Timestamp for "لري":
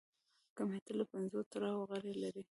2.21-2.39